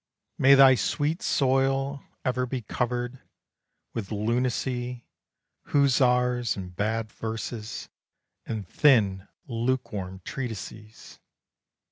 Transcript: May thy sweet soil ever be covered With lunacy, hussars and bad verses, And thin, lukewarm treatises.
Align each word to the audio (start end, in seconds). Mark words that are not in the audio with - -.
May 0.39 0.55
thy 0.55 0.73
sweet 0.73 1.21
soil 1.21 2.01
ever 2.25 2.47
be 2.47 2.63
covered 2.63 3.21
With 3.93 4.11
lunacy, 4.11 5.05
hussars 5.67 6.57
and 6.57 6.75
bad 6.75 7.11
verses, 7.11 7.87
And 8.43 8.67
thin, 8.67 9.27
lukewarm 9.47 10.21
treatises. 10.25 11.19